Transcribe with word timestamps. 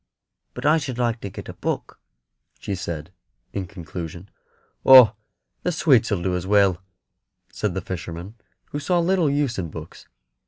But 0.55 0.65
I 0.65 0.79
should 0.79 0.97
like 0.97 1.21
to 1.21 1.29
get 1.29 1.47
a 1.47 1.53
book," 1.53 1.99
she 2.57 2.73
said, 2.73 3.11
in 3.53 3.67
conclusion. 3.67 4.29
"Oh, 4.83 5.13
the 5.61 5.71
sweets 5.71 6.09
'll 6.11 6.23
do 6.23 6.35
as 6.35 6.47
well," 6.47 6.81
said 7.51 7.75
the 7.75 7.81
fisherman, 7.81 8.33
who 8.71 8.79
saw 8.79 8.97
little 8.99 9.29
use 9.29 9.59
in 9.59 9.69
books. 9.69 10.07